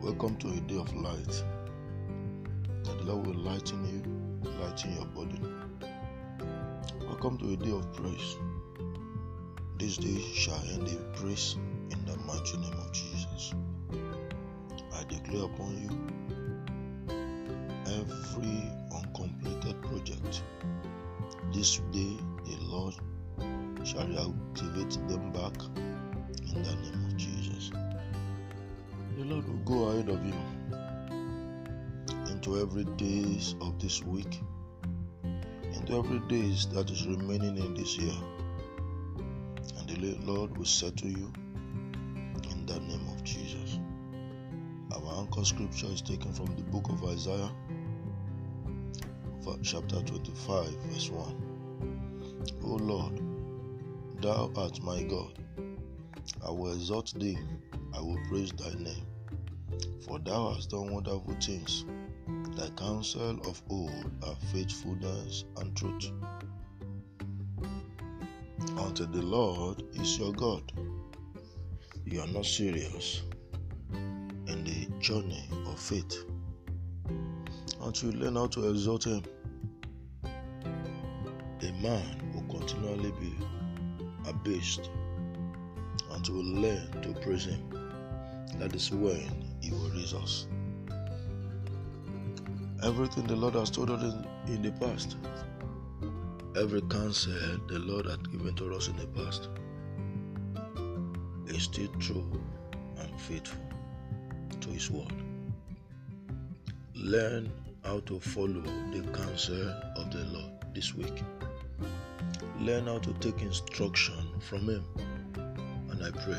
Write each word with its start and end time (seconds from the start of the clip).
Welcome 0.00 0.36
to 0.38 0.48
a 0.48 0.60
day 0.62 0.78
of 0.78 0.92
light. 0.96 1.44
That 2.82 2.98
the 2.98 3.04
Lord 3.04 3.28
will 3.28 3.36
lighten 3.36 3.84
you, 3.86 4.50
lighten 4.60 4.96
your 4.96 5.06
body. 5.06 5.40
Welcome 7.06 7.38
to 7.38 7.52
a 7.52 7.56
day 7.56 7.70
of 7.70 7.92
praise. 7.94 8.36
This 9.78 9.96
day 9.96 10.20
shall 10.34 10.60
end 10.72 10.88
in 10.88 10.98
praise 11.14 11.56
in 11.90 12.04
the 12.04 12.16
mighty 12.26 12.56
name 12.56 12.72
of 12.72 12.90
Jesus. 12.92 13.54
I 14.92 15.04
declare 15.04 15.44
upon 15.44 15.76
you 15.80 15.90
every 17.86 18.72
uncompleted 18.92 19.80
project. 19.82 20.42
This 21.54 21.76
day 21.92 22.16
the 22.44 22.56
Lord 22.62 22.94
shall 23.84 24.04
reactivate 24.08 25.08
them 25.08 25.30
back 25.30 25.54
in 26.56 26.62
the 26.62 26.74
name 26.76 27.04
of 27.06 27.16
Jesus. 27.16 27.70
The 29.16 29.24
Lord 29.24 29.46
will 29.46 29.64
go 29.64 29.88
ahead 29.88 30.08
of 30.08 30.24
you 30.24 30.34
into 32.30 32.58
every 32.60 32.84
days 32.96 33.54
of 33.60 33.78
this 33.78 34.02
week, 34.02 34.40
into 35.74 35.98
every 35.98 36.20
days 36.28 36.66
that 36.68 36.90
is 36.90 37.06
remaining 37.06 37.58
in 37.58 37.74
this 37.74 37.98
year. 37.98 38.14
And 39.78 39.88
the 39.88 40.16
Lord 40.24 40.56
will 40.56 40.64
settle 40.64 41.10
you 41.10 41.30
in 42.50 42.66
the 42.66 42.80
name 42.80 43.06
of 43.14 43.22
Jesus. 43.22 43.78
Our 44.92 45.20
anchor 45.20 45.44
scripture 45.44 45.88
is 45.88 46.00
taken 46.00 46.32
from 46.32 46.46
the 46.56 46.62
book 46.62 46.88
of 46.88 47.04
Isaiah, 47.04 47.50
chapter 49.62 50.00
25, 50.00 50.68
verse 50.68 51.10
1. 51.10 52.46
O 52.64 52.68
Lord, 52.76 53.20
thou 54.20 54.50
art 54.56 54.82
my 54.82 55.02
God. 55.02 55.38
I 56.46 56.50
will 56.52 56.72
exalt 56.72 57.12
thee, 57.18 57.36
I 57.92 58.00
will 58.00 58.20
praise 58.28 58.52
thy 58.52 58.70
name. 58.74 59.04
For 60.06 60.20
thou 60.20 60.52
hast 60.54 60.70
done 60.70 60.92
wonderful 60.92 61.34
things. 61.40 61.84
Thy 62.56 62.68
counsel 62.70 63.40
of 63.48 63.60
old 63.68 64.12
are 64.24 64.36
faithfulness 64.52 65.44
and 65.56 65.76
truth. 65.76 66.12
Unto 68.78 69.06
the 69.06 69.22
Lord 69.22 69.82
is 69.94 70.18
your 70.18 70.32
God. 70.34 70.62
You 72.04 72.20
are 72.20 72.28
not 72.28 72.46
serious 72.46 73.22
in 73.92 74.62
the 74.62 74.86
journey 75.00 75.48
of 75.66 75.80
faith. 75.80 76.24
Until 77.80 78.12
you 78.12 78.20
learn 78.20 78.36
how 78.36 78.46
to 78.46 78.70
exalt 78.70 79.04
Him, 79.04 79.24
a 80.24 81.72
man 81.82 82.32
will 82.32 82.58
continually 82.60 83.12
be 83.20 83.34
abased 84.28 84.90
until 86.12 86.36
we 86.36 86.42
learn 86.42 86.90
to 87.02 87.12
praise 87.20 87.44
Him. 87.44 87.62
That 88.58 88.74
is 88.74 88.90
when 88.90 89.44
He 89.60 89.70
will 89.70 89.90
raise 89.90 90.14
us. 90.14 90.46
Everything 92.82 93.26
the 93.26 93.36
Lord 93.36 93.54
has 93.54 93.70
told 93.70 93.90
us 93.90 94.02
in, 94.02 94.54
in 94.54 94.62
the 94.62 94.72
past, 94.72 95.16
every 96.56 96.82
counsel 96.82 97.32
the 97.68 97.78
Lord 97.78 98.06
had 98.06 98.30
given 98.30 98.54
to 98.56 98.74
us 98.74 98.88
in 98.88 98.96
the 98.96 99.06
past, 99.08 99.48
is 101.46 101.64
still 101.64 101.88
true 101.98 102.40
and 102.98 103.20
faithful 103.20 103.60
to 104.60 104.68
His 104.68 104.90
word. 104.90 105.12
Learn 106.94 107.50
how 107.84 108.00
to 108.00 108.18
follow 108.20 108.62
the 108.92 109.02
counsel 109.12 109.68
of 109.96 110.10
the 110.10 110.24
Lord 110.32 110.52
this 110.74 110.94
week. 110.94 111.22
Learn 112.60 112.86
how 112.86 112.98
to 112.98 113.12
take 113.14 113.40
instruction 113.42 114.26
from 114.40 114.68
Him. 114.68 114.84
And 115.96 116.04
I 116.04 116.10
pray 116.10 116.38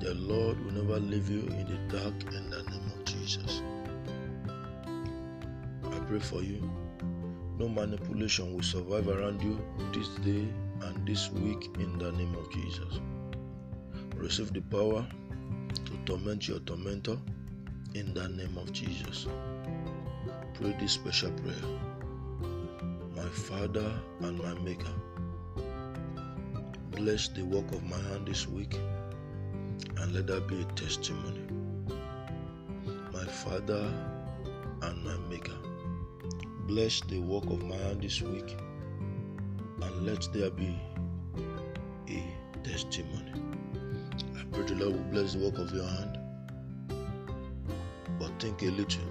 the 0.00 0.14
Lord 0.14 0.64
will 0.64 0.72
never 0.72 1.00
leave 1.00 1.28
you 1.28 1.40
in 1.40 1.66
the 1.66 1.98
dark 1.98 2.14
in 2.32 2.50
the 2.50 2.62
name 2.62 2.92
of 2.94 3.04
Jesus. 3.04 3.62
I 5.84 5.98
pray 6.06 6.20
for 6.20 6.40
you. 6.42 6.70
No 7.58 7.68
manipulation 7.68 8.54
will 8.54 8.62
survive 8.62 9.08
around 9.08 9.42
you 9.42 9.58
this 9.92 10.08
day 10.24 10.46
and 10.82 11.06
this 11.06 11.30
week 11.32 11.70
in 11.80 11.98
the 11.98 12.12
name 12.12 12.34
of 12.34 12.52
Jesus. 12.52 13.00
Receive 14.16 14.52
the 14.52 14.60
power 14.60 15.04
to 15.84 15.92
torment 16.04 16.46
your 16.46 16.60
tormentor 16.60 17.18
in 17.94 18.14
the 18.14 18.28
name 18.28 18.56
of 18.58 18.72
Jesus. 18.72 19.26
Pray 20.54 20.76
this 20.78 20.92
special 20.92 21.32
prayer. 21.32 21.64
My 23.16 23.28
Father 23.28 23.92
and 24.20 24.38
my 24.38 24.54
Maker, 24.60 24.94
bless 26.96 27.26
the 27.28 27.42
work 27.42 27.70
of 27.72 27.82
my 27.82 27.96
hand 27.96 28.26
this 28.26 28.46
week 28.46 28.78
and 29.98 30.14
let 30.14 30.28
that 30.28 30.46
be 30.46 30.60
a 30.60 30.64
testimony. 30.74 31.40
My 33.12 33.24
Father 33.24 33.92
and 34.82 35.04
my 35.04 35.16
Maker, 35.28 35.56
bless 36.68 37.00
the 37.02 37.18
work 37.18 37.44
of 37.46 37.64
my 37.64 37.76
hand 37.76 38.02
this 38.02 38.22
week 38.22 38.56
and 39.82 40.06
let 40.06 40.28
there 40.32 40.50
be 40.50 40.78
a 42.08 42.22
testimony. 42.62 43.32
I 44.38 44.44
pray 44.52 44.64
the 44.64 44.74
Lord 44.76 44.94
will 44.94 45.10
bless 45.10 45.32
the 45.34 45.40
work 45.40 45.58
of 45.58 45.74
your 45.74 45.86
hand, 45.86 46.18
but 48.20 48.30
think 48.40 48.62
a 48.62 48.66
little. 48.66 49.02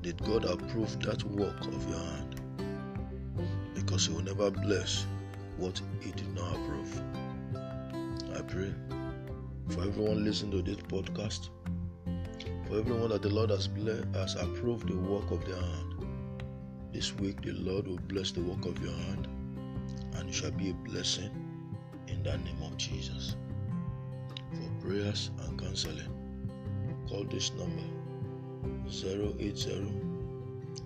Did 0.00 0.22
God 0.24 0.46
approve 0.46 0.98
that 1.02 1.22
work 1.24 1.60
of 1.66 1.88
your 1.90 1.98
hand? 1.98 2.40
Because 3.74 4.06
He 4.06 4.14
will 4.14 4.22
never 4.22 4.50
bless 4.50 5.06
what 5.56 5.80
He 6.00 6.10
did 6.12 6.34
not 6.34 6.54
approve. 6.54 7.02
I 8.36 8.42
pray 8.42 8.72
for 9.68 9.82
everyone 9.82 10.24
listening 10.24 10.52
to 10.52 10.62
this 10.62 10.82
podcast, 10.82 11.48
for 12.66 12.78
everyone 12.78 13.10
that 13.10 13.22
the 13.22 13.28
Lord 13.28 13.50
has 13.50 13.68
blessed, 13.68 14.06
has 14.14 14.34
approved 14.36 14.88
the 14.88 14.96
work 14.96 15.30
of 15.30 15.44
their 15.46 15.60
hand. 15.60 16.06
This 16.92 17.14
week, 17.16 17.42
the 17.42 17.52
Lord 17.52 17.86
will 17.86 18.00
bless 18.08 18.32
the 18.32 18.42
work 18.42 18.64
of 18.64 18.82
your 18.82 18.92
hand, 18.92 19.28
and 20.14 20.26
you 20.26 20.32
shall 20.32 20.50
be 20.50 20.70
a 20.70 20.74
blessing 20.74 21.30
in 22.08 22.22
the 22.22 22.36
name 22.38 22.62
of 22.62 22.76
Jesus. 22.76 23.36
For 24.52 24.86
prayers 24.86 25.30
and 25.44 25.58
counseling, 25.58 26.12
call 27.08 27.24
this 27.24 27.52
number 27.52 27.82
080 28.88 30.12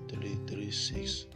336 0.08 1.26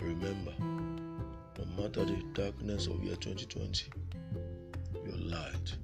Remember, 0.03 0.55
no 1.59 1.65
matter 1.77 2.05
the 2.05 2.23
darkness 2.33 2.87
of 2.87 3.03
year 3.05 3.17
2020, 3.17 3.91
your 5.05 5.17
light 5.17 5.77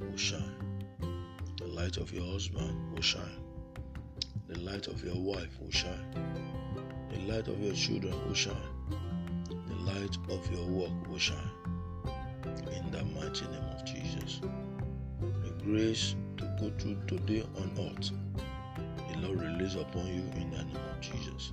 will 0.00 0.16
shine. 0.16 0.54
The 1.56 1.66
light 1.66 1.96
of 1.96 2.12
your 2.12 2.24
husband 2.32 2.92
will 2.94 3.02
shine. 3.02 3.40
The 4.48 4.58
light 4.60 4.86
of 4.88 5.02
your 5.04 5.16
wife 5.16 5.58
will 5.60 5.70
shine. 5.70 6.14
The 7.10 7.18
light 7.32 7.48
of 7.48 7.58
your 7.60 7.74
children 7.74 8.14
will 8.26 8.34
shine. 8.34 8.56
The 9.48 9.74
light 9.74 10.16
of 10.30 10.50
your 10.52 10.66
work 10.66 11.08
will 11.08 11.18
shine. 11.18 11.50
In 12.92 12.98
the 12.98 13.20
mighty 13.20 13.44
name 13.46 13.64
of 13.72 13.84
Jesus. 13.84 14.40
The 15.20 15.64
grace 15.64 16.16
to 16.38 16.44
go 16.58 16.72
through 16.76 16.96
today 17.06 17.44
on 17.56 17.70
earth, 17.78 18.10
the 19.12 19.18
Lord 19.18 19.40
release 19.40 19.76
upon 19.76 20.08
you 20.08 20.24
in 20.34 20.50
the 20.50 20.64
name 20.64 20.76
of 20.76 21.00
Jesus. 21.00 21.52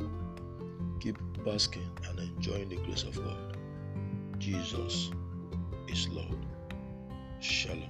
Keep 1.00 1.18
basking 1.46 1.88
and 2.10 2.20
enjoying 2.20 2.70
the 2.70 2.78
grace 2.78 3.04
of 3.04 3.16
God. 3.24 3.56
Jesus 4.40 5.12
is 5.88 6.08
Lord. 6.10 6.40
Shalom. 7.40 7.87